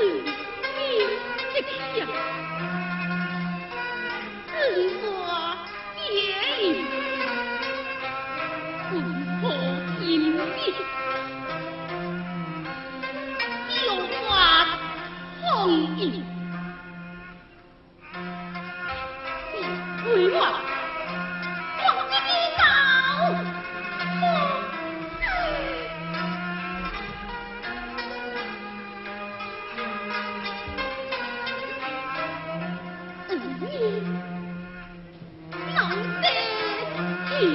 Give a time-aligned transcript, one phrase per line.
[0.00, 0.49] Thank you.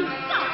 [0.05, 0.44] Stop.